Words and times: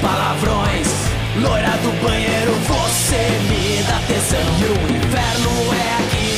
Palavrões. 0.00 0.88
Loira 1.40 1.76
do 1.78 1.92
banheiro, 2.02 2.52
você 2.66 3.38
me 3.48 3.82
dá 3.84 4.00
tesão. 4.06 4.40
E 4.58 4.64
o 4.64 4.72
inferno 4.96 5.50
é 5.72 5.94
aqui 6.02 6.30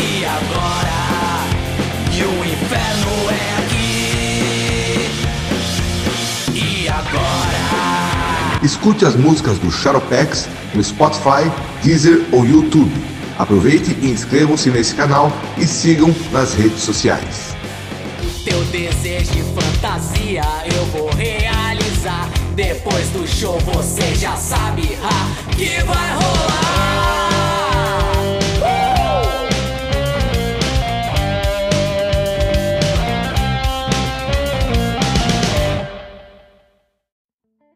e 0.00 0.24
agora. 0.24 0.98
E 2.12 2.22
o 2.24 2.44
inferno 2.44 3.12
é 3.30 3.58
aqui 3.62 5.10
e 6.54 6.88
agora. 6.88 7.64
Escute 8.62 9.04
as 9.04 9.14
músicas 9.14 9.58
do 9.58 9.70
Shadowpex 9.70 10.48
no 10.74 10.82
Spotify, 10.82 11.50
Deezer 11.82 12.24
ou 12.32 12.46
YouTube. 12.46 12.92
Aproveite 13.38 13.96
e 14.00 14.10
inscrevam-se 14.10 14.70
nesse 14.70 14.94
canal 14.94 15.30
e 15.58 15.66
sigam 15.66 16.14
nas 16.32 16.54
redes 16.54 16.80
sociais. 16.80 17.54
Teu 18.44 18.64
desejo 18.66 19.32
de 19.32 19.42
fantasia 19.42 20.42
eu 20.74 20.86
vou. 20.86 21.05
Depois 22.56 23.10
do 23.10 23.26
show 23.28 23.58
você 23.58 24.14
já 24.14 24.34
sabe 24.34 24.80
ha, 24.94 25.54
que 25.54 25.78
vai 25.84 26.14
rolar. 26.14 26.46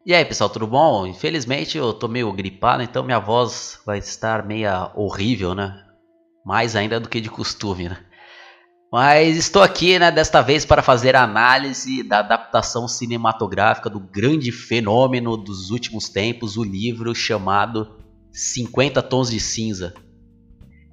E 0.03 0.15
aí 0.15 0.25
pessoal, 0.25 0.49
tudo 0.49 0.65
bom? 0.65 1.05
Infelizmente 1.05 1.77
eu 1.77 1.93
tô 1.93 2.07
meio 2.07 2.33
gripado, 2.33 2.81
então 2.81 3.03
minha 3.03 3.19
voz 3.19 3.79
vai 3.85 3.99
estar 3.99 4.43
meia 4.43 4.91
horrível, 4.95 5.53
né? 5.53 5.79
Mais 6.43 6.75
ainda 6.75 6.99
do 6.99 7.07
que 7.07 7.21
de 7.21 7.29
costume, 7.29 7.87
né? 7.87 8.03
Mas 8.91 9.37
estou 9.37 9.61
aqui, 9.61 9.97
né, 9.97 10.11
desta 10.11 10.41
vez 10.41 10.65
para 10.65 10.81
fazer 10.81 11.15
a 11.15 11.23
análise 11.23 12.03
da 12.03 12.19
adaptação 12.19 12.89
cinematográfica 12.89 13.89
do 13.89 14.01
grande 14.01 14.51
fenômeno 14.51 15.37
dos 15.37 15.71
últimos 15.71 16.09
tempos, 16.09 16.57
o 16.57 16.63
livro 16.63 17.15
chamado 17.15 17.95
50 18.33 19.01
Tons 19.01 19.29
de 19.29 19.39
Cinza. 19.39 19.93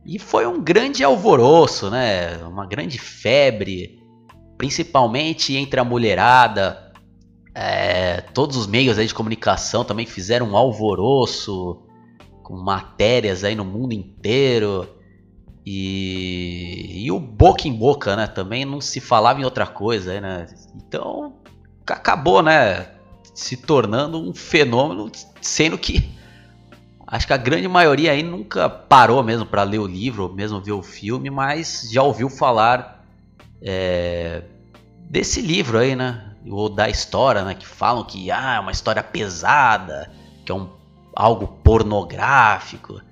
E 0.06 0.16
foi 0.18 0.46
um 0.46 0.62
grande 0.62 1.02
alvoroço, 1.02 1.90
né? 1.90 2.36
Uma 2.44 2.66
grande 2.66 2.98
febre, 2.98 3.98
principalmente 4.56 5.56
entre 5.56 5.80
a 5.80 5.84
mulherada, 5.84 6.92
é, 7.52 8.20
todos 8.20 8.56
os 8.56 8.68
meios 8.68 8.96
de 8.96 9.12
comunicação 9.12 9.84
também 9.84 10.06
fizeram 10.06 10.50
um 10.50 10.56
alvoroço 10.56 11.82
com 12.44 12.56
matérias 12.56 13.42
aí 13.42 13.56
no 13.56 13.64
mundo 13.64 13.92
inteiro. 13.92 14.88
E, 15.70 17.04
e 17.04 17.12
o 17.12 17.20
boca 17.20 17.68
em 17.68 17.72
boca, 17.74 18.16
né? 18.16 18.26
Também 18.26 18.64
não 18.64 18.80
se 18.80 19.02
falava 19.02 19.38
em 19.38 19.44
outra 19.44 19.66
coisa, 19.66 20.18
né? 20.18 20.46
Então 20.74 21.34
acabou, 21.86 22.42
né? 22.42 22.86
Se 23.34 23.54
tornando 23.54 24.18
um 24.18 24.32
fenômeno, 24.32 25.12
sendo 25.42 25.76
que 25.76 26.08
acho 27.06 27.26
que 27.26 27.34
a 27.34 27.36
grande 27.36 27.68
maioria 27.68 28.12
aí 28.12 28.22
nunca 28.22 28.66
parou 28.66 29.22
mesmo 29.22 29.44
para 29.44 29.62
ler 29.62 29.78
o 29.78 29.86
livro, 29.86 30.22
ou 30.22 30.32
mesmo 30.32 30.58
ver 30.58 30.72
o 30.72 30.82
filme, 30.82 31.28
mas 31.28 31.86
já 31.92 32.02
ouviu 32.02 32.30
falar 32.30 33.04
é, 33.60 34.44
desse 35.00 35.42
livro 35.42 35.76
aí, 35.78 35.94
né? 35.94 36.32
Ou 36.48 36.70
da 36.70 36.88
história, 36.88 37.44
né? 37.44 37.54
Que 37.54 37.66
falam 37.66 38.04
que 38.04 38.30
ah, 38.30 38.54
é 38.54 38.60
uma 38.60 38.72
história 38.72 39.02
pesada, 39.02 40.10
que 40.46 40.50
é 40.50 40.54
um, 40.54 40.70
algo 41.14 41.46
pornográfico. 41.62 43.02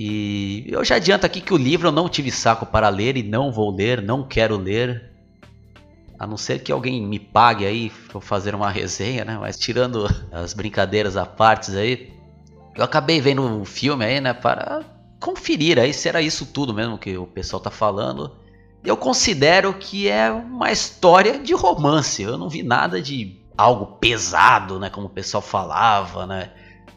E 0.00 0.64
eu 0.68 0.84
já 0.84 0.94
adianto 0.94 1.26
aqui 1.26 1.40
que 1.40 1.52
o 1.52 1.56
livro 1.56 1.88
eu 1.88 1.92
não 1.92 2.08
tive 2.08 2.30
saco 2.30 2.64
para 2.64 2.88
ler 2.88 3.16
e 3.16 3.22
não 3.24 3.50
vou 3.50 3.74
ler, 3.74 4.00
não 4.00 4.22
quero 4.22 4.56
ler. 4.56 5.10
A 6.16 6.24
não 6.24 6.36
ser 6.36 6.60
que 6.60 6.70
alguém 6.70 7.04
me 7.04 7.18
pague 7.18 7.66
aí 7.66 7.90
para 8.06 8.20
fazer 8.20 8.54
uma 8.54 8.70
resenha, 8.70 9.24
né? 9.24 9.36
Mas 9.36 9.58
tirando 9.58 10.06
as 10.30 10.54
brincadeiras 10.54 11.16
à 11.16 11.26
parte 11.26 11.76
aí, 11.76 12.12
eu 12.76 12.84
acabei 12.84 13.20
vendo 13.20 13.42
um 13.42 13.64
filme 13.64 14.04
aí, 14.04 14.20
né? 14.20 14.32
Para 14.32 14.84
conferir 15.18 15.80
aí 15.80 15.92
se 15.92 16.08
era 16.08 16.22
isso 16.22 16.46
tudo 16.46 16.72
mesmo 16.72 16.96
que 16.96 17.18
o 17.18 17.26
pessoal 17.26 17.60
tá 17.60 17.70
falando. 17.70 18.36
Eu 18.84 18.96
considero 18.96 19.74
que 19.74 20.08
é 20.08 20.30
uma 20.30 20.70
história 20.70 21.40
de 21.40 21.54
romance. 21.54 22.22
Eu 22.22 22.38
não 22.38 22.48
vi 22.48 22.62
nada 22.62 23.02
de 23.02 23.36
algo 23.56 23.98
pesado, 23.98 24.78
né? 24.78 24.90
Como 24.90 25.08
o 25.08 25.10
pessoal 25.10 25.42
falava, 25.42 26.24
né? 26.24 26.52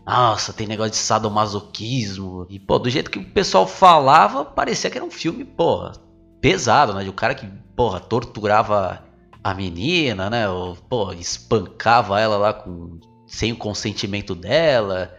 Nossa, 0.06 0.52
tem 0.52 0.68
negócio 0.68 0.92
de 0.92 0.98
sadomasoquismo. 0.98 2.48
E, 2.50 2.60
pô, 2.60 2.80
do 2.80 2.90
jeito 2.90 3.12
que 3.12 3.20
o 3.20 3.32
pessoal 3.32 3.68
falava, 3.68 4.44
parecia 4.44 4.90
que 4.90 4.98
era 4.98 5.06
um 5.06 5.12
filme, 5.12 5.46
porra, 5.46 5.94
pesado, 6.40 6.94
né? 6.94 7.04
De 7.04 7.10
um 7.10 7.14
cara 7.14 7.36
que, 7.36 7.48
porra, 7.76 8.00
torturava 8.00 9.04
a 9.44 9.54
menina, 9.54 10.30
né? 10.30 10.50
Ou, 10.50 10.76
porra, 10.76 11.16
espancava 11.16 12.20
ela 12.20 12.38
lá 12.38 12.54
com, 12.54 13.00
sem 13.28 13.52
o 13.52 13.58
consentimento 13.58 14.36
dela. 14.36 15.16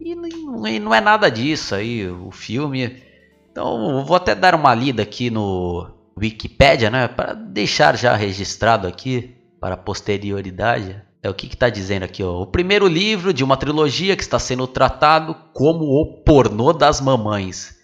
E 0.00 0.14
não, 0.14 0.66
e 0.66 0.78
não 0.78 0.94
é 0.94 1.00
nada 1.00 1.30
disso 1.30 1.74
aí, 1.74 2.08
o 2.08 2.30
filme. 2.30 3.02
Então, 3.50 4.04
vou 4.04 4.16
até 4.16 4.34
dar 4.34 4.54
uma 4.54 4.74
lida 4.74 5.02
aqui 5.02 5.30
no 5.30 5.88
Wikipedia, 6.18 6.90
né? 6.90 7.08
Para 7.08 7.34
deixar 7.34 7.96
já 7.96 8.14
registrado 8.16 8.86
aqui 8.86 9.36
para 9.60 9.76
posterioridade. 9.76 11.00
É 11.24 11.30
o 11.30 11.32
que 11.32 11.46
está 11.46 11.70
dizendo 11.70 12.02
aqui, 12.02 12.22
ó. 12.22 12.42
O 12.42 12.46
primeiro 12.46 12.86
livro 12.86 13.32
de 13.32 13.42
uma 13.42 13.56
trilogia 13.56 14.14
que 14.14 14.22
está 14.22 14.38
sendo 14.38 14.66
tratado 14.66 15.34
como 15.54 15.86
o 15.86 16.22
pornô 16.22 16.70
das 16.70 17.00
mamães. 17.00 17.76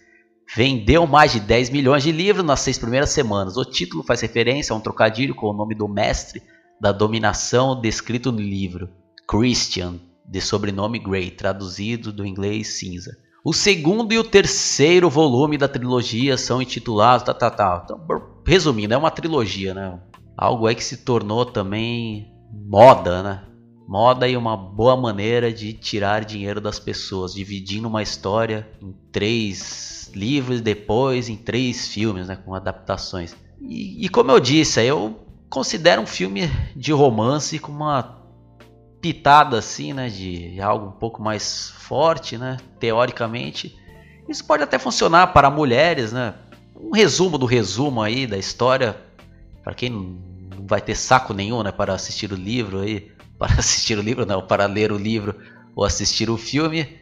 Vendeu 0.55 1.07
mais 1.07 1.31
de 1.31 1.39
10 1.39 1.71
milhões 1.71 2.03
de 2.03 2.11
livros 2.11 2.45
nas 2.45 2.59
seis 2.59 2.77
primeiras 2.77 3.09
semanas. 3.09 3.57
O 3.57 3.65
título 3.65 4.03
faz 4.03 4.21
referência 4.21 4.73
a 4.73 4.77
um 4.77 4.79
trocadilho 4.79 5.33
com 5.33 5.47
o 5.47 5.53
nome 5.53 5.73
do 5.73 5.87
mestre 5.87 6.43
da 6.79 6.91
dominação 6.91 7.81
descrito 7.81 8.31
no 8.31 8.39
livro, 8.39 8.87
Christian, 9.27 9.95
de 10.23 10.39
sobrenome 10.39 10.99
Grey, 10.99 11.31
traduzido 11.31 12.13
do 12.13 12.23
inglês 12.23 12.77
cinza. 12.77 13.17
O 13.43 13.53
segundo 13.53 14.13
e 14.13 14.19
o 14.19 14.23
terceiro 14.23 15.09
volume 15.09 15.57
da 15.57 15.67
trilogia 15.67 16.37
são 16.37 16.61
intitulados. 16.61 17.25
Tá, 17.25 17.33
tá, 17.33 17.49
tá. 17.49 17.81
Então, 17.85 17.99
resumindo, 18.45 18.93
é 18.93 18.97
uma 18.97 19.09
trilogia, 19.09 19.73
né? 19.73 19.99
Algo 20.37 20.67
aí 20.67 20.75
que 20.75 20.83
se 20.83 20.97
tornou 20.97 21.43
também 21.43 22.30
moda, 22.51 23.23
né? 23.23 23.43
Moda 23.87 24.27
e 24.27 24.37
uma 24.37 24.55
boa 24.55 24.95
maneira 24.95 25.51
de 25.51 25.73
tirar 25.73 26.23
dinheiro 26.23 26.61
das 26.61 26.79
pessoas, 26.79 27.33
dividindo 27.33 27.87
uma 27.87 28.01
história 28.01 28.67
em 28.81 28.93
três 29.11 30.11
livros 30.13 30.61
depois 30.61 31.29
em 31.29 31.35
três 31.35 31.87
filmes, 31.87 32.27
né? 32.27 32.35
Com 32.35 32.53
adaptações. 32.53 33.35
E, 33.59 34.05
e 34.05 34.09
como 34.09 34.31
eu 34.31 34.39
disse, 34.39 34.83
eu 34.83 35.19
considero 35.49 36.01
um 36.01 36.07
filme 36.07 36.49
de 36.75 36.91
romance 36.91 37.59
com 37.59 37.71
uma 37.71 38.21
pitada 39.01 39.57
assim, 39.57 39.93
né, 39.93 40.07
de 40.09 40.61
algo 40.61 40.87
um 40.87 40.91
pouco 40.91 41.21
mais 41.21 41.71
forte, 41.71 42.37
né, 42.37 42.57
teoricamente. 42.79 43.75
Isso 44.29 44.45
pode 44.45 44.63
até 44.63 44.77
funcionar 44.77 45.33
para 45.33 45.49
mulheres, 45.49 46.13
né? 46.13 46.35
Um 46.79 46.91
resumo 46.91 47.37
do 47.37 47.45
resumo 47.45 48.01
aí 48.01 48.25
da 48.25 48.37
história 48.37 48.95
para 49.63 49.73
quem 49.73 50.21
vai 50.71 50.81
ter 50.81 50.95
saco 50.95 51.33
nenhum, 51.33 51.61
né, 51.61 51.71
para 51.71 51.93
assistir 51.93 52.31
o 52.31 52.35
livro 52.35 52.79
aí, 52.79 53.11
para 53.37 53.55
assistir 53.55 53.97
o 53.97 54.01
livro 54.01 54.25
não, 54.25 54.41
para 54.41 54.65
ler 54.65 54.91
o 54.91 54.97
livro 54.97 55.35
ou 55.75 55.83
assistir 55.83 56.29
o 56.29 56.37
filme, 56.37 56.97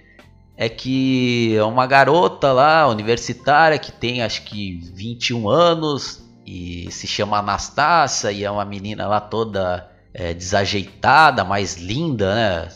é 0.57 0.67
que 0.67 1.55
é 1.55 1.63
uma 1.63 1.85
garota 1.85 2.51
lá, 2.51 2.87
universitária, 2.87 3.77
que 3.77 3.91
tem 3.91 4.23
acho 4.23 4.43
que 4.43 4.81
21 4.93 5.47
anos 5.47 6.27
e 6.45 6.91
se 6.91 7.05
chama 7.05 7.37
Anastácia 7.37 8.31
e 8.31 8.43
é 8.43 8.49
uma 8.49 8.65
menina 8.65 9.07
lá 9.07 9.21
toda 9.21 9.89
é, 10.13 10.33
desajeitada, 10.33 11.45
mais 11.45 11.77
linda, 11.77 12.33
né? 12.35 12.69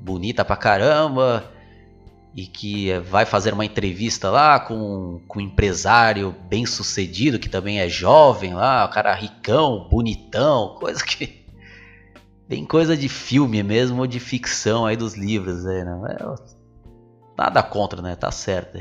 Bonita 0.00 0.44
pra 0.44 0.56
caramba. 0.56 1.44
E 2.34 2.46
que 2.46 2.98
vai 3.00 3.26
fazer 3.26 3.52
uma 3.52 3.64
entrevista 3.64 4.30
lá 4.30 4.58
com, 4.58 5.20
com 5.28 5.38
um 5.38 5.42
empresário 5.42 6.34
bem 6.48 6.64
sucedido, 6.64 7.38
que 7.38 7.48
também 7.48 7.80
é 7.80 7.88
jovem 7.88 8.54
lá, 8.54 8.86
o 8.86 8.88
cara 8.88 9.14
ricão, 9.14 9.86
bonitão, 9.90 10.76
coisa 10.80 11.04
que. 11.04 11.42
Bem 12.48 12.64
coisa 12.66 12.96
de 12.96 13.08
filme 13.08 13.62
mesmo, 13.62 14.00
ou 14.00 14.06
de 14.06 14.20
ficção 14.20 14.84
aí 14.84 14.96
dos 14.96 15.14
livros, 15.14 15.64
né? 15.64 15.84
Nada 17.36 17.62
contra, 17.62 18.02
né? 18.02 18.14
Tá 18.14 18.30
certo. 18.30 18.78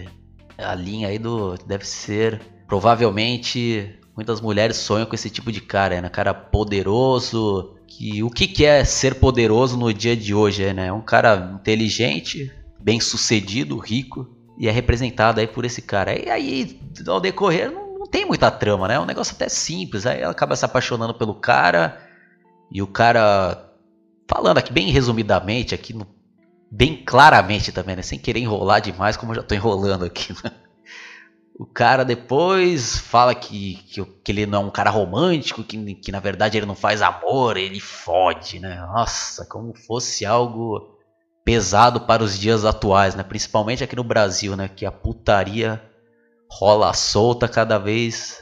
A 0.57 0.75
linha 0.75 1.07
aí 1.07 1.18
do. 1.18 1.56
Deve 1.65 1.86
ser. 1.86 2.42
Provavelmente 2.68 3.98
muitas 4.15 4.42
mulheres 4.42 4.77
sonham 4.77 5.06
com 5.06 5.15
esse 5.15 5.30
tipo 5.30 5.51
de 5.51 5.62
cara, 5.62 6.01
né? 6.01 6.09
Cara 6.09 6.33
poderoso, 6.33 7.75
que 7.88 8.24
o 8.24 8.30
que, 8.30 8.48
que 8.48 8.65
é 8.65 8.83
ser 8.83 9.15
poderoso 9.15 9.77
no 9.77 9.94
dia 9.94 10.15
de 10.15 10.33
hoje, 10.33 10.71
né? 10.74 10.92
Um 10.92 11.01
cara 11.01 11.51
inteligente, 11.56 12.51
bem 12.83 13.00
sucedido, 13.00 13.78
rico, 13.78 14.28
e 14.57 14.68
é 14.68 14.72
representado 14.72 15.39
aí 15.39 15.48
por 15.48 15.66
esse 15.66 15.81
cara. 15.81 16.18
E 16.18 16.30
aí, 16.30 16.80
ao 17.07 17.19
decorrer, 17.19 17.72
não, 17.72 18.00
não 18.00 18.06
tem 18.07 18.25
muita 18.25 18.51
trama, 18.51 18.88
né? 18.88 18.95
É 18.95 19.00
um 19.00 19.06
negócio 19.06 19.36
até 19.36 19.50
simples. 19.50 20.06
Aí 20.06 20.22
ela 20.22 20.31
acaba 20.31 20.56
se 20.56 20.66
apaixonando 20.66 21.13
pelo 21.13 21.36
cara, 21.36 22.00
e 22.72 22.81
o 22.81 22.88
cara, 22.88 23.74
falando 24.28 24.57
aqui 24.57 24.72
bem 24.72 24.92
resumidamente, 24.92 25.75
aqui 25.75 25.94
no, 25.94 26.07
bem 26.69 27.04
claramente 27.04 27.72
também, 27.72 27.95
né? 27.95 28.01
Sem 28.01 28.18
querer 28.18 28.39
enrolar 28.39 28.81
demais, 28.81 29.18
como 29.18 29.31
eu 29.31 29.38
já 29.38 29.44
tô 29.44 29.54
enrolando 29.54 30.06
aqui, 30.06 30.34
né? 30.44 30.51
O 31.60 31.66
cara 31.66 32.04
depois 32.04 32.98
fala 32.98 33.36
que, 33.36 33.75
que, 33.75 34.04
que, 34.04 34.31
ele 34.31 34.45
não 34.48 34.63
é 34.63 34.66
um 34.66 34.72
cara 34.72 34.89
romântico, 34.89 35.63
que, 35.63 35.95
que 35.95 36.12
na 36.12 36.19
verdade 36.19 36.57
ele 36.57 36.66
não 36.66 36.74
faz 36.74 37.04
amor, 37.04 37.56
ele 37.56 37.80
fode, 37.80 38.60
né? 38.60 38.80
Nossa, 38.80 39.45
como 39.45 39.74
fosse 39.75 40.25
algo 40.25 40.98
pesado 41.43 42.01
para 42.01 42.23
os 42.23 42.38
dias 42.38 42.65
atuais, 42.65 43.15
né? 43.15 43.23
Principalmente 43.23 43.83
aqui 43.83 43.95
no 43.95 44.03
Brasil, 44.03 44.55
né? 44.55 44.67
Que 44.67 44.85
a 44.85 44.91
putaria 44.91 45.81
rola 46.49 46.93
solta 46.93 47.47
cada 47.47 47.77
vez 47.77 48.38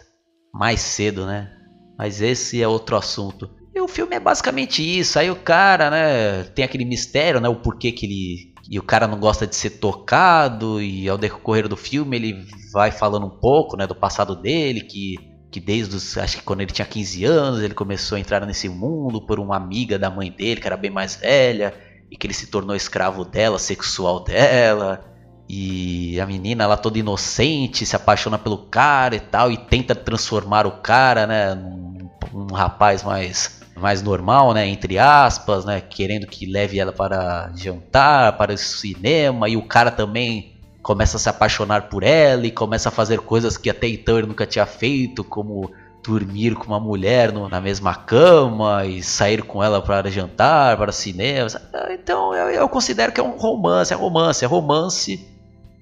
mais 0.54 0.82
cedo, 0.82 1.26
né? 1.26 1.52
Mas 1.98 2.22
esse 2.22 2.62
é 2.62 2.68
outro 2.68 2.96
assunto. 2.96 3.50
E 3.74 3.80
o 3.82 3.88
filme 3.88 4.16
é 4.16 4.20
basicamente 4.20 4.82
isso. 4.82 5.20
Aí 5.20 5.30
o 5.30 5.36
cara, 5.36 5.90
né? 5.90 6.44
Tem 6.56 6.66
aquele 6.66 6.86
mistério, 6.86 7.40
né? 7.40 7.48
O 7.48 7.56
porquê 7.56 7.92
que 7.92 8.06
ele 8.06 8.50
e 8.70 8.78
o 8.78 8.84
cara 8.84 9.08
não 9.08 9.20
gosta 9.20 9.48
de 9.48 9.56
ser 9.56 9.72
tocado 9.72 10.80
e 10.80 11.10
ao 11.10 11.18
decorrer 11.18 11.68
do 11.68 11.76
filme 11.76 12.16
ele 12.16 12.46
vai 12.72 12.92
falando 12.92 13.26
um 13.26 13.40
pouco, 13.40 13.76
né, 13.76 13.88
do 13.88 13.96
passado 13.96 14.36
dele, 14.36 14.82
que 14.82 15.16
que 15.52 15.60
desde 15.60 15.96
os, 15.96 16.16
acho 16.16 16.38
que 16.38 16.44
quando 16.44 16.62
ele 16.62 16.72
tinha 16.72 16.86
15 16.86 17.26
anos, 17.26 17.64
ele 17.64 17.74
começou 17.74 18.16
a 18.16 18.20
entrar 18.20 18.46
nesse 18.46 18.70
mundo 18.70 19.26
por 19.26 19.40
uma 19.40 19.58
amiga 19.58 19.98
da 19.98 20.08
mãe 20.08 20.32
dele, 20.32 20.62
que 20.62 20.68
era 20.68 20.78
bem 20.78 20.92
mais 20.92 21.16
velha, 21.16 21.74
e 22.12 22.18
que 22.18 22.28
ele 22.28 22.34
se 22.34 22.48
tornou 22.48 22.76
escravo 22.76 23.24
dela, 23.24 23.60
sexual 23.60 24.24
dela. 24.24 25.06
E 25.48 26.20
a 26.20 26.26
menina, 26.26 26.64
ela 26.64 26.78
toda 26.78 27.00
inocente, 27.00 27.86
se 27.86 27.96
apaixona 27.96 28.38
pelo 28.38 28.58
cara 28.70 29.16
e 29.16 29.20
tal, 29.20 29.52
e 29.52 29.58
tenta 29.58 29.96
transformar 29.96 30.68
o 30.68 30.74
cara, 30.74 31.26
né, 31.26 31.56
num, 31.56 32.10
num 32.34 32.54
rapaz 32.54 33.04
mais 33.04 33.60
mais 33.80 34.02
normal, 34.02 34.54
né, 34.54 34.68
entre 34.68 35.00
aspas, 35.00 35.64
né, 35.64 35.80
querendo 35.80 36.28
que 36.28 36.46
leve 36.46 36.78
ela 36.78 36.92
para 36.92 37.50
jantar, 37.56 38.38
para 38.38 38.54
o 38.54 38.58
cinema, 38.58 39.48
e 39.48 39.56
o 39.56 39.62
cara 39.62 39.90
também 39.90 40.60
começa 40.82 41.18
a 41.18 41.20
se 41.20 41.30
apaixonar 41.30 41.90
por 41.90 42.04
ela 42.04 42.46
e 42.46 42.52
começa 42.52 42.90
a 42.90 42.92
fazer 42.92 43.20
coisas 43.22 43.58
que 43.58 43.70
até 43.70 43.88
então 43.88 44.18
ele 44.18 44.28
nunca 44.28 44.46
tinha 44.46 44.66
feito, 44.66 45.24
como 45.24 45.72
dormir 46.04 46.56
com 46.56 46.68
uma 46.68 46.80
mulher 46.80 47.32
no, 47.32 47.50
na 47.50 47.60
mesma 47.62 47.94
cama 47.94 48.86
e 48.86 49.04
sair 49.04 49.44
com 49.44 49.64
ela 49.64 49.82
para 49.82 50.10
jantar, 50.10 50.78
para 50.78 50.92
cinema. 50.92 51.48
Então 51.94 52.34
eu, 52.34 52.50
eu 52.50 52.70
considero 52.70 53.12
que 53.12 53.20
é 53.20 53.24
um 53.24 53.38
romance, 53.38 53.94
é 53.94 53.96
romance, 53.96 54.44
é 54.44 54.48
romance 54.48 55.28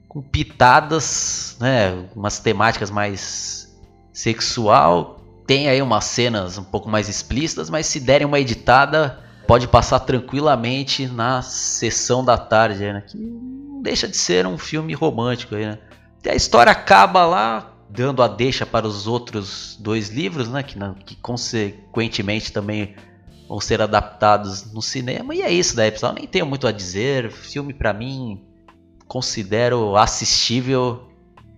com 0.07 0.21
pitadas, 0.21 1.57
né, 1.59 2.05
umas 2.15 2.39
temáticas 2.39 2.89
mais 2.89 3.77
sexual 4.13 5.17
tem 5.47 5.69
aí 5.69 5.81
umas 5.81 6.03
cenas 6.03 6.57
um 6.57 6.63
pouco 6.63 6.89
mais 6.89 7.07
explícitas, 7.07 7.69
mas 7.69 7.85
se 7.85 8.01
derem 8.01 8.27
uma 8.27 8.37
editada, 8.37 9.17
pode 9.47 9.65
passar 9.65 10.01
tranquilamente 10.01 11.07
na 11.07 11.41
sessão 11.41 12.23
da 12.23 12.37
tarde, 12.37 12.83
né? 12.83 13.01
Que 13.07 13.17
não 13.17 13.81
deixa 13.81 14.09
de 14.09 14.17
ser 14.17 14.45
um 14.45 14.57
filme 14.57 14.93
romântico 14.93 15.55
aí, 15.55 15.65
né? 15.65 15.79
E 16.23 16.29
a 16.29 16.35
história 16.35 16.69
acaba 16.69 17.25
lá 17.25 17.73
dando 17.89 18.21
a 18.21 18.27
deixa 18.27 18.65
para 18.65 18.85
os 18.85 19.07
outros 19.07 19.77
dois 19.79 20.09
livros, 20.09 20.49
né? 20.49 20.61
Que, 20.61 20.77
que 21.05 21.15
consequentemente 21.15 22.51
também 22.51 22.93
vão 23.47 23.59
ser 23.59 23.81
adaptados 23.81 24.71
no 24.73 24.81
cinema. 24.81 25.33
E 25.33 25.41
é 25.41 25.51
isso 25.51 25.75
daí, 25.75 25.91
pessoal. 25.91 26.13
Nem 26.13 26.27
tenho 26.27 26.45
muito 26.45 26.67
a 26.67 26.71
dizer. 26.71 27.31
Filme 27.31 27.73
para 27.73 27.93
mim 27.93 28.43
considero 29.07 29.95
assistível 29.95 31.07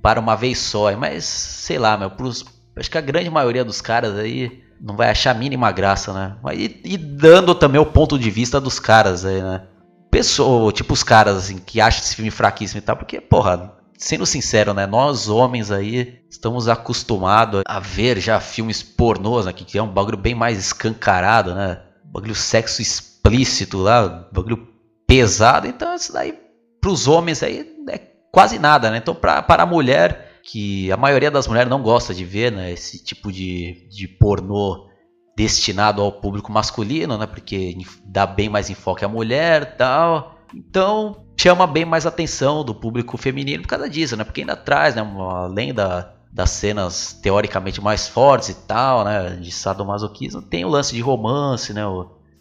para 0.02 0.20
uma 0.20 0.36
vez 0.36 0.60
só. 0.60 0.96
Mas 0.96 1.26
sei 1.26 1.78
lá, 1.78 1.98
meu, 1.98 2.12
pros 2.12 2.46
Acho 2.80 2.90
que 2.90 2.98
a 2.98 3.02
grande 3.02 3.30
maioria 3.30 3.66
dos 3.66 3.82
caras 3.82 4.16
aí 4.16 4.64
não 4.80 4.96
vai 4.96 5.10
achar 5.10 5.32
a 5.32 5.38
mínima 5.38 5.72
graça, 5.72 6.14
né? 6.14 6.38
E, 6.54 6.80
e 6.86 6.98
dando 6.98 7.54
também 7.54 7.82
o 7.82 7.86
ponto 7.86 8.18
de 8.18 8.32
vista 8.32 8.62
dos 8.62 8.80
caras 8.80 9.26
aí, 9.26 9.42
né? 9.42 9.64
Pessoa, 10.10 10.72
tipo 10.72 10.94
os 10.94 11.04
caras 11.04 11.38
assim, 11.38 11.58
que 11.58 11.82
acham 11.82 12.02
esse 12.02 12.16
filme 12.16 12.32
fraquíssimo 12.32 12.80
e 12.80 12.82
tal, 12.82 12.96
porque, 12.96 13.20
porra, 13.20 13.74
sendo 14.00 14.26
sincero, 14.26 14.74
né? 14.74 14.88
Nós 14.88 15.28
homens 15.28 15.70
aí 15.70 16.22
estamos 16.30 16.70
acostumados 16.70 17.62
a 17.68 17.80
ver 17.82 18.20
já 18.20 18.40
filmes 18.40 18.82
pornôs, 18.82 19.46
né? 19.46 19.52
Que 19.52 19.78
é 19.78 19.84
um 19.84 19.92
bagulho 19.92 20.18
bem 20.18 20.34
mais 20.34 20.58
escancarado, 20.58 21.54
né? 21.54 21.82
Bagulho 22.06 22.34
sexo 22.34 22.82
explícito 22.82 23.78
lá, 23.78 24.30
bagulho 24.32 24.70
pesado. 25.06 25.68
Então 25.68 25.94
isso 25.94 26.14
daí, 26.14 26.34
pros 26.80 27.08
homens 27.10 27.44
aí, 27.44 27.76
é 27.90 27.98
quase 28.32 28.58
nada, 28.58 28.90
né? 28.90 28.98
Então 28.98 29.14
pra, 29.14 29.42
para 29.42 29.64
a 29.64 29.68
mulher 29.68 30.40
que 30.44 30.90
a 30.92 30.98
maioria 30.98 31.30
das 31.30 31.46
mulheres 31.46 31.70
não 31.70 31.84
gosta 31.84 32.14
de 32.14 32.24
ver, 32.24 32.54
né? 32.54 32.72
Esse 32.72 33.04
tipo 33.04 33.34
de, 33.34 33.86
de 33.90 34.08
pornô 34.08 34.88
destinado 35.36 36.02
ao 36.02 36.12
público 36.12 36.54
masculino, 36.54 37.18
né? 37.18 37.28
Porque 37.28 37.76
dá 38.06 38.26
bem 38.26 38.48
mais 38.48 38.70
enfoque 38.70 39.04
à 39.04 39.10
mulher 39.10 39.76
tal. 39.76 40.40
Então 40.56 41.26
chama 41.42 41.66
bem 41.66 41.86
mais 41.86 42.06
atenção 42.06 42.66
do 42.66 42.76
público 42.76 43.18
feminino 43.18 43.64
por 43.64 43.70
causa 43.70 43.90
disso, 43.90 44.18
né? 44.18 44.26
Porque 44.26 44.42
ainda 44.42 44.58
traz, 44.58 44.94
né? 44.94 45.02
Além 45.02 45.74
da, 45.74 46.12
das 46.30 46.50
cenas 46.50 47.14
teoricamente 47.14 47.80
mais 47.80 48.10
fortes 48.10 48.50
e 48.50 48.56
tal, 48.56 49.06
né? 49.06 49.38
De 49.38 49.50
sadomasoquismo, 49.50 50.42
tem 50.42 50.66
o 50.66 50.70
lance 50.70 50.94
de 50.94 51.00
romance, 51.00 51.74
né? 51.74 51.84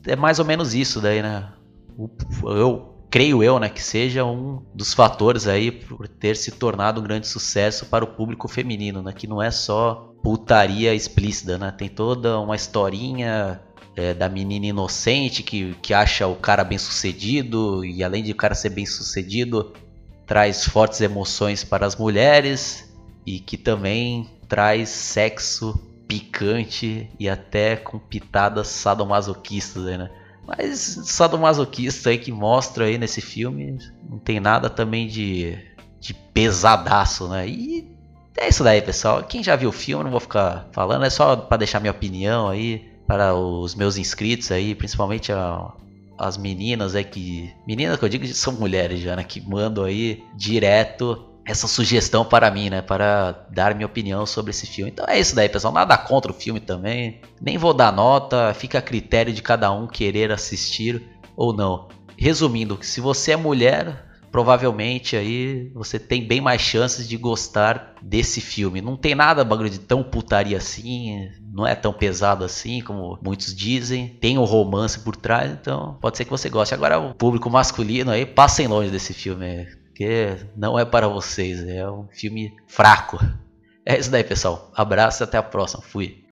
É 0.04 0.16
mais 0.16 0.40
ou 0.40 0.44
menos 0.44 0.74
isso 0.74 1.00
daí, 1.00 1.22
né? 1.22 1.48
Eu 2.42 2.94
creio 3.10 3.42
eu, 3.42 3.58
né, 3.58 3.70
que 3.70 3.82
seja 3.82 4.24
um 4.24 4.62
dos 4.74 4.92
fatores 4.92 5.46
aí 5.46 5.70
por 5.70 6.06
ter 6.06 6.36
se 6.36 6.50
tornado 6.50 7.00
um 7.00 7.04
grande 7.04 7.26
sucesso 7.26 7.86
para 7.86 8.04
o 8.04 8.08
público 8.08 8.46
feminino, 8.48 9.02
né, 9.02 9.14
que 9.14 9.26
não 9.26 9.42
é 9.42 9.50
só 9.50 10.12
putaria 10.22 10.94
explícita, 10.94 11.56
né, 11.56 11.70
tem 11.70 11.88
toda 11.88 12.38
uma 12.38 12.54
historinha 12.54 13.62
é, 13.98 14.14
da 14.14 14.28
menina 14.28 14.66
inocente 14.66 15.42
que, 15.42 15.74
que 15.82 15.92
acha 15.92 16.24
o 16.28 16.36
cara 16.36 16.62
bem 16.62 16.78
sucedido 16.78 17.84
e 17.84 18.04
além 18.04 18.22
de 18.22 18.30
o 18.30 18.36
cara 18.36 18.54
ser 18.54 18.70
bem 18.70 18.86
sucedido, 18.86 19.72
traz 20.24 20.64
fortes 20.64 21.00
emoções 21.00 21.64
para 21.64 21.84
as 21.84 21.96
mulheres 21.96 22.94
e 23.26 23.40
que 23.40 23.56
também 23.56 24.30
traz 24.46 24.88
sexo 24.88 25.75
picante 26.06 27.11
e 27.18 27.28
até 27.28 27.75
com 27.75 27.99
pitadas 27.99 28.68
sadomasoquistas, 28.68 29.82
né? 29.82 30.08
Mas 30.46 30.78
sadomasoquista 31.04 32.11
aí 32.11 32.18
que 32.18 32.30
mostra 32.30 32.84
aí 32.84 32.96
nesse 32.99 33.20
filme 33.20 33.78
não 34.08 34.18
tem 34.18 34.38
nada 34.38 34.70
também 34.70 35.08
de, 35.08 35.58
de 35.99 36.14
pesadaço, 36.14 37.28
né? 37.28 37.49
E 37.49 37.84
é 38.38 38.49
isso 38.49 38.62
daí, 38.62 38.80
pessoal. 38.80 39.25
Quem 39.25 39.42
já 39.42 39.56
viu 39.56 39.70
o 39.70 39.73
filme, 39.73 40.04
não 40.04 40.12
vou 40.12 40.20
ficar 40.20 40.68
falando, 40.73 41.04
é 41.04 41.11
só 41.11 41.34
para 41.34 41.56
deixar 41.56 41.80
minha 41.80 41.90
opinião 41.90 42.49
aí 42.49 42.88
para 43.08 43.34
os 43.34 43.74
meus 43.74 43.96
inscritos 43.96 44.52
aí, 44.52 44.74
principalmente 44.74 45.32
a, 45.32 45.72
as 46.18 46.36
meninas 46.36 46.94
aí 46.94 47.02
que. 47.02 47.50
Meninas 47.66 47.98
que 47.98 48.04
eu 48.04 48.08
digo 48.08 48.26
são 48.26 48.52
mulheres 48.52 49.00
já? 49.00 49.16
Que 49.24 49.40
mandam 49.40 49.84
aí 49.84 50.22
direto 50.36 51.24
essa 51.46 51.66
sugestão 51.66 52.22
para 52.22 52.50
mim, 52.50 52.68
né? 52.68 52.82
Para 52.82 53.46
dar 53.50 53.74
minha 53.74 53.86
opinião 53.86 54.26
sobre 54.26 54.50
esse 54.50 54.66
filme. 54.66 54.90
Então 54.90 55.06
é 55.08 55.18
isso 55.18 55.34
daí, 55.34 55.48
pessoal. 55.48 55.72
Nada 55.72 55.96
contra 55.96 56.30
o 56.30 56.34
filme 56.34 56.60
também. 56.60 57.22
Nem 57.40 57.56
vou 57.56 57.72
dar 57.72 57.90
nota, 57.90 58.52
fica 58.52 58.78
a 58.78 58.82
critério 58.82 59.32
de 59.32 59.42
cada 59.42 59.72
um 59.72 59.86
querer 59.86 60.30
assistir 60.30 61.02
ou 61.34 61.54
não. 61.54 61.88
Resumindo, 62.14 62.78
se 62.82 63.00
você 63.00 63.32
é 63.32 63.36
mulher, 63.36 64.04
provavelmente 64.38 65.16
aí 65.16 65.68
você 65.75 65.99
tem 65.99 66.25
bem 66.25 66.40
mais 66.40 66.62
chances 66.62 67.09
de 67.09 67.16
gostar 67.16 67.97
desse 68.00 68.40
filme. 68.40 68.80
Não 68.80 68.97
tem 68.97 69.12
nada 69.12 69.42
bagulho 69.42 69.68
de 69.68 69.80
tão 69.80 70.00
putaria 70.00 70.57
assim, 70.57 71.28
não 71.52 71.66
é 71.66 71.75
tão 71.75 71.92
pesado 71.92 72.45
assim 72.45 72.80
como 72.80 73.18
muitos 73.21 73.52
dizem. 73.52 74.16
Tem 74.21 74.38
um 74.38 74.45
romance 74.45 75.00
por 75.00 75.16
trás, 75.16 75.50
então 75.50 75.99
pode 76.00 76.16
ser 76.16 76.25
que 76.25 76.30
você 76.30 76.49
goste. 76.49 76.73
Agora 76.73 77.00
o 77.00 77.12
público 77.12 77.50
masculino 77.50 78.12
aí, 78.12 78.25
passem 78.25 78.68
longe 78.68 78.92
desse 78.92 79.12
filme 79.12 79.66
porque 79.88 80.37
não 80.57 80.78
é 80.78 80.85
para 80.85 81.09
vocês, 81.09 81.66
é 81.66 81.90
um 81.90 82.07
filme 82.12 82.54
fraco. 82.68 83.18
É 83.85 83.99
isso 83.99 84.09
daí, 84.09 84.23
pessoal. 84.23 84.71
Abraço 84.73 85.21
e 85.21 85.25
até 85.25 85.37
a 85.37 85.42
próxima. 85.42 85.83
Fui. 85.83 86.23